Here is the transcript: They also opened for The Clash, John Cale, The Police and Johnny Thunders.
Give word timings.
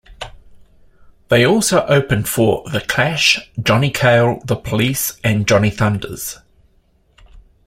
They 1.29 1.45
also 1.45 1.85
opened 1.85 2.27
for 2.27 2.67
The 2.71 2.81
Clash, 2.81 3.37
John 3.61 3.87
Cale, 3.91 4.41
The 4.43 4.55
Police 4.55 5.15
and 5.23 5.47
Johnny 5.47 5.69
Thunders. 5.69 6.39